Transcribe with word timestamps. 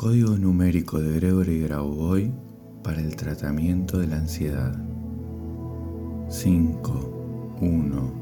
Código 0.00 0.38
numérico 0.38 1.00
de 1.00 1.16
Gregory 1.16 1.62
Grauboy 1.62 2.32
para 2.84 3.00
el 3.00 3.16
tratamiento 3.16 3.98
de 3.98 4.06
la 4.06 4.18
ansiedad. 4.18 4.72
5, 6.28 7.58
1, 7.60 8.12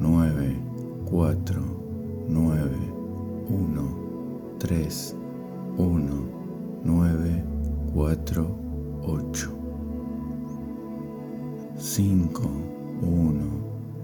9, 0.00 0.56
4, 1.04 2.24
9, 2.30 2.70
1, 3.46 4.56
3, 4.58 5.16
1, 5.76 6.30
9, 6.84 7.44
4, 7.92 8.58
8. 9.02 9.58
5, 11.76 12.42
1, 13.02 13.44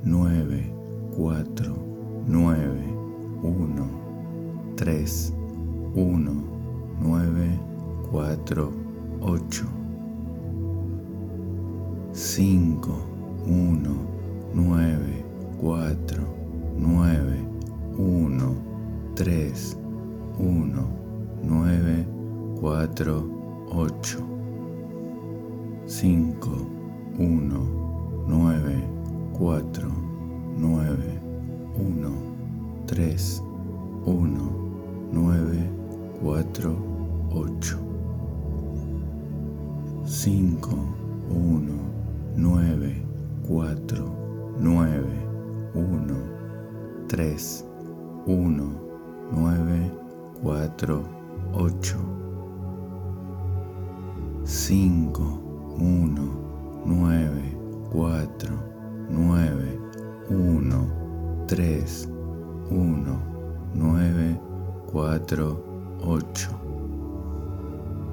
9, 0.04 0.74
4, 1.16 1.76
9, 2.26 2.68
1, 3.42 4.74
3, 4.76 5.34
1, 5.94 6.53
9, 7.00 7.58
4, 8.10 8.72
8. 9.20 9.66
5, 12.12 12.88
1, 13.46 13.82
9, 14.54 15.24
4, 15.60 15.96
9, 16.78 17.44
1, 17.96 18.56
3, 19.14 19.52
1, 20.38 20.86
9, 21.42 22.06
4, 22.60 22.88
8. 23.70 24.34
5, 25.86 26.38
1, 27.18 27.50
9, 28.26 28.82
4, 29.38 29.62
9, 30.56 31.20
1, 31.76 32.86
3, 32.86 33.43
1, 40.74 41.78
9, 42.36 43.02
4, 43.48 43.74
9, 44.58 45.24
1, 45.74 46.34
3, 47.08 47.64
1, 48.26 48.84
9, 49.32 49.90
4, 50.42 51.04
8. 51.54 52.14
5, 54.44 55.18
1, 55.78 56.14
9, 56.84 57.54
4, 57.92 58.28
9, 59.10 59.78
1, 60.28 61.46
3, 61.46 61.84
1, 62.70 63.18
9, 63.74 64.38
4, 64.92 65.56
8, 66.02 66.48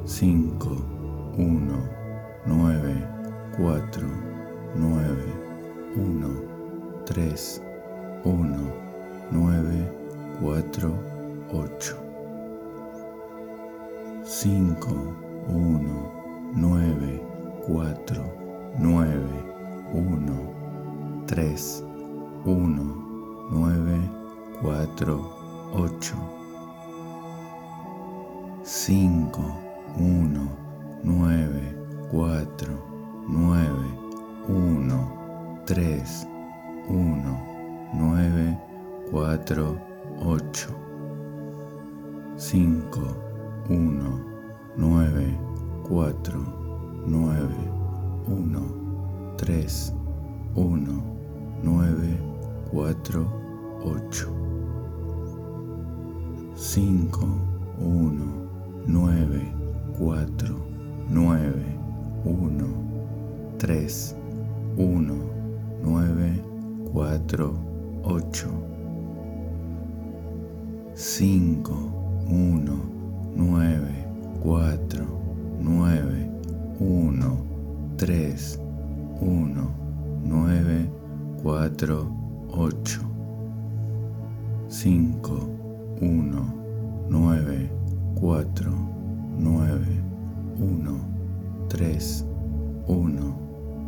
5, 0.05 0.81
1, 1.37 2.00
9, 2.43 3.07
4, 3.55 3.81
9, 4.75 5.41
1, 5.95 7.05
3, 7.05 7.61
1, 8.23 8.71
9, 9.31 9.87
4, 10.41 10.61
8. 11.51 11.95
5, 14.25 14.75
1, 15.47 15.85
9, 16.55 17.19
4, 17.67 17.95
9, 18.79 19.41
1, 19.93 20.49
3, 21.27 21.83
1, 22.43 22.75
9, 23.51 24.09
4, 24.61 25.19
8. 25.75 26.15
5, 28.63 29.31
1, 29.97 30.49
9, 31.03 31.80
4, 32.11 32.45
9, 33.29 33.71
1, 34.49 35.63
3, 35.65 36.03
1, 36.89 37.23
9, 37.93 38.59
4, 39.09 39.79
8. 40.19 40.67
5, 42.35 42.91
1, 43.69 44.03
9, 44.75 45.37
4, 45.87 46.13
9, 47.07 47.47
1, 48.27 49.37
3, 49.37 49.93
1, 50.53 51.01
9, 51.63 52.19
4, 52.73 53.25
8. 53.85 54.27
5, 56.55 57.23
1, 57.79 58.19
9, 58.85 59.53
4, 59.97 60.27
9, 61.09 61.80
1, 62.23 63.57
3, 63.57 64.15
1, 64.77 65.29
9, 65.81 66.43
4, 66.93 67.17
8. 68.03 68.47
5, 70.93 71.71
1, 72.27 72.65
9, 73.35 74.01
4, 74.43 74.77
9, 75.59 76.29
1, 76.79 77.97
3, 77.97 78.57
1, 79.19 79.55
9, 80.23 80.89
4, 81.43 81.69
8. 82.53 82.99
5, 84.69 85.21
1, 85.99 86.31
9, 87.09 87.69
4, 88.21 88.45
9, 89.39 90.03
1, 90.59 91.10
3, 91.71 92.25
1, 92.85 93.15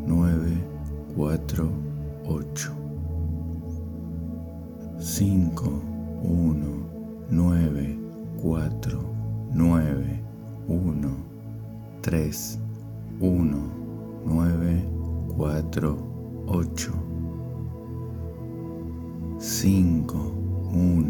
9, 0.07 0.63
4, 1.17 1.67
8. 2.23 2.71
5, 4.99 5.67
1, 6.23 6.63
9, 7.29 7.99
4, 8.41 8.69
9, 9.51 10.23
1, 10.65 11.25
3, 12.01 12.57
1, 13.19 13.71
9, 14.23 14.87
4, 15.35 15.97
8. 16.47 16.93
5, 19.39 20.07
1, 20.71 21.09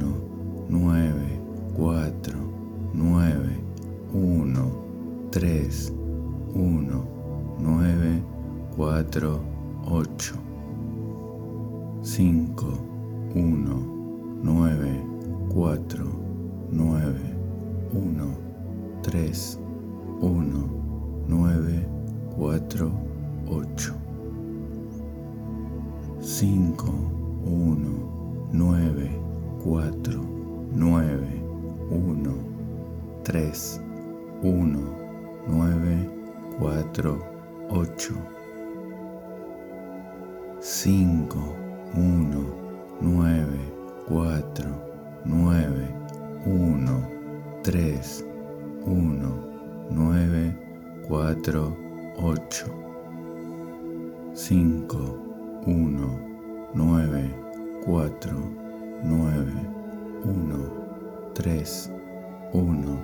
9, 0.69 1.13
4, 1.77 2.11
9, 2.95 3.61
1, 4.11 4.71
3, 5.29 6.02
1, 6.55 6.85
9, 7.59 8.23
4, 8.77 9.39
8. 9.87 10.33
5, 12.03 12.53
1, 13.33 14.43
9, 14.43 15.01
4, 15.49 15.77
9, 16.69 17.33
1, 17.91 18.37
3, 19.01 19.57
1, 20.21 20.69
9, 21.27 21.85
4, 22.37 22.91
8. 23.47 23.93
5, 26.21 26.77
1, 27.43 27.77
9, 28.53 29.09
4, 29.63 29.91
9, 30.75 31.17
1, 31.89 32.23
3, 33.23 33.79
1, 34.43 34.43
9, 34.43 35.02
4, 36.63 37.19
8. 37.69 38.13
5, 40.61 41.35
1, 41.93 42.45
9, 43.01 43.59
4, 44.07 44.43
9, 45.25 45.91
1, 46.45 47.03
3, 47.63 47.99
1, 48.85 49.27
9, 49.91 50.55
4, 51.09 51.73
8. 52.17 52.71
5, 54.33 54.87
1, 55.65 55.99
9, 56.73 57.33
4, 57.85 58.09
9, 59.03 59.43
1, 60.23 60.71
3, 61.33 61.89
1, 62.53 62.97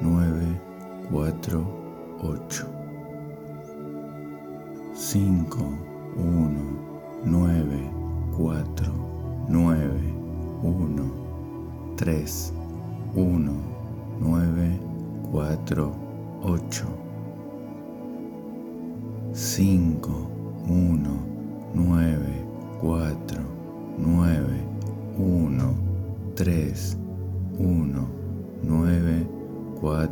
9, 0.00 0.60
4, 1.10 1.84
8. 2.22 2.83
5, 5.14 5.20
1, 6.16 6.74
9, 7.24 8.34
4, 8.36 8.64
9, 9.48 9.78
1, 10.60 11.12
3, 11.96 12.50
1, 13.14 13.62
9, 14.18 14.80
4, 15.30 15.94
8. 16.42 16.86
5, 19.32 20.10
1, 20.66 21.06
9, 21.74 22.18
4, 22.82 23.14
9, 23.96 24.66
1, 25.16 25.76
3, 26.34 26.74
1, 27.56 28.08
9, 28.64 29.26
4, 29.80 30.08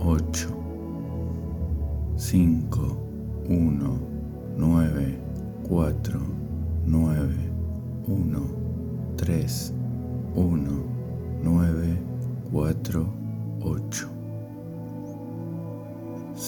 8. 0.00 0.48
5, 2.16 3.04
1, 3.46 4.13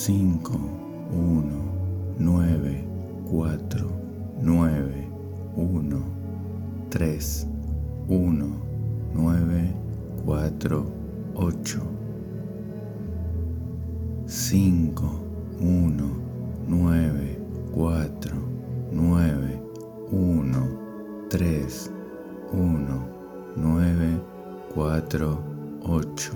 5, 0.06 0.12
1, 1.10 1.50
9, 2.20 2.84
4, 3.28 3.58
9, 4.40 5.10
1, 5.56 6.04
3, 6.90 7.46
1, 8.06 8.62
9, 9.14 9.74
4, 10.24 10.86
8. 11.34 11.80
5, 14.28 14.94
1, 15.58 15.98
9, 16.68 17.36
4, 17.74 18.08
9, 18.92 19.58
1, 20.12 20.54
3, 21.28 21.66
1, 22.52 23.02
9, 23.56 24.20
4, 24.72 25.38
8. 25.82 26.30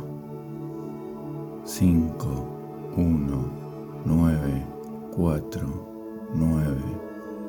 5, 1.65 2.51
1, 2.97 3.60
nueve, 4.05 4.67
cuatro, 5.15 5.67
nueve, 6.35 6.83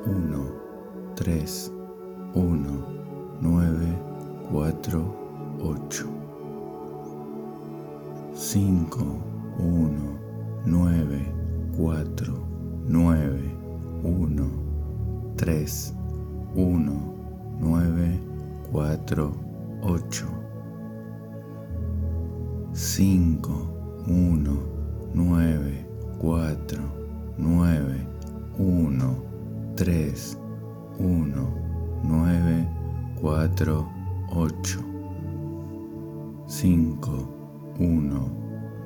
uno, 0.06 0.46
tres, 1.16 1.72
uno, 2.34 2.86
nueve, 3.40 3.88
cuatro, 4.52 5.16
ocho, 5.62 6.08
cinco, 8.34 9.04
uno, 9.60 10.20
nueve, 10.66 11.26
cuatro, 11.78 12.34
nueve, 12.88 13.56
uno, 14.04 14.50
tres, 15.38 15.94
uno, 16.56 17.16
nueve, 17.60 18.20
cuatro, 18.72 19.34
ocho, 19.84 20.28
cinco, 22.74 24.04
uno, 24.08 24.58
nueve, 25.14 25.91
cuatro, 26.22 26.84
nueve, 27.40 28.08
uno, 28.60 29.16
tres, 29.76 30.38
uno, 31.00 31.50
nueve, 32.04 32.70
cuatro, 33.20 33.90
ocho, 34.30 34.82
cinco, 36.46 37.28
uno, 37.80 38.30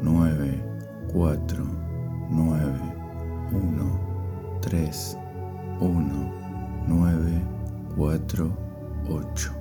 nueve, 0.02 0.64
cuatro, 1.12 1.66
nueve, 2.30 2.80
uno, 3.52 4.00
tres, 4.62 5.18
uno, 5.82 6.32
nueve, 6.88 7.42
cuatro, 7.98 8.50
ocho, 9.10 9.52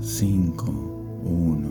cinco, 0.00 0.70
uno, 1.24 1.70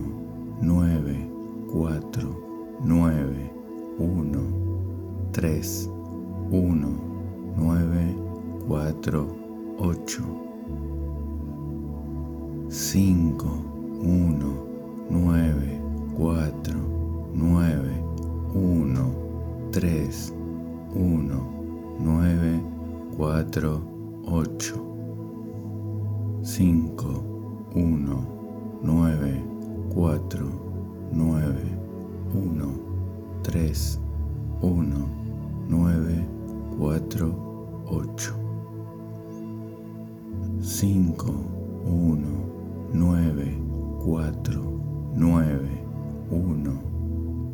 nueve, 0.60 1.30
cuatro, 1.72 2.36
nueve, 2.84 3.55
uno, 3.97 4.42
tres, 5.31 5.89
uno, 6.51 6.89
nueve, 7.56 8.15
cuatro, 8.68 9.27
ocho, 9.80 10.24
cinco, 12.69 13.47
uno, 14.01 14.65
nueve, 15.09 15.80
cuatro, 16.18 16.77
nueve, 17.33 18.03
uno, 18.53 19.12
tres, 19.71 20.33
uno, 20.94 21.50
nueve, 22.00 22.62
cuatro, 23.15 23.81
ocho, 24.25 24.75
cinco, 26.44 27.24
uno, 27.75 28.27
nueve, 28.83 29.42
cuatro, 29.94 30.47
nueve, 31.12 31.75
3, 33.56 33.72
1, 34.60 34.68
9, 35.69 36.28
4, 36.78 37.31
8. 37.88 38.34
5, 40.60 41.31
1, 41.86 42.19
9, 42.92 43.56
4, 44.04 44.31
9, 45.16 45.69
1, 46.30 46.81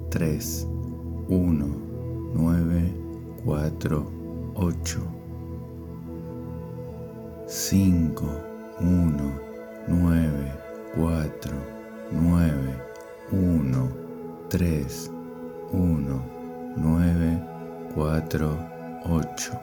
3, 0.10 0.66
1, 1.30 1.70
9, 2.34 2.94
4, 3.46 3.62
8. 4.56 5.06
5, 7.46 8.26
1, 8.80 9.38
9, 9.88 10.52
4, 10.96 11.30
9, 12.12 12.74
1, 13.30 13.90
3, 14.50 15.21
uno, 15.74 16.22
nueve, 16.76 17.42
cuatro, 17.94 18.58
ocho, 19.06 19.58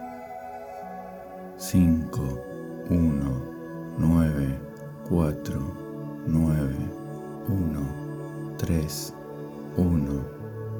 cinco, 1.58 2.22
uno, 2.88 3.42
nueve, 3.98 4.58
cuatro, 5.06 5.60
nueve, 6.26 6.76
uno, 7.48 8.56
tres, 8.56 9.12
uno, 9.76 10.24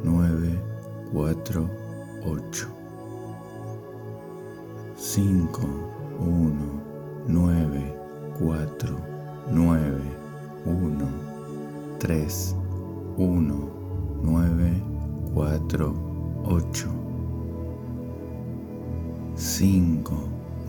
nueve, 0.03 0.59
cuatro, 1.13 1.69
ocho, 2.25 2.69
cinco, 4.97 5.69
uno, 6.19 6.81
nueve, 7.27 7.95
cuatro, 8.39 8.97
nueve, 9.51 10.01
uno, 10.65 11.07
tres, 11.99 12.57
uno, 13.19 13.69
nueve, 14.23 14.98
cuatro, 15.35 15.95
ocho, 16.45 16.89
cinco, 19.35 20.15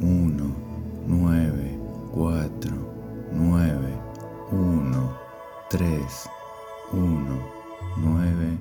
uno, 0.01 0.53
nueve, 1.07 1.77
cuatro, 2.11 2.71
nueve, 3.31 3.94
uno, 4.51 5.17
tres, 5.69 6.29
uno, 6.91 7.39
nueve, 7.97 8.57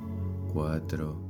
cuatro, 0.53 1.11
ocho. 1.11 1.28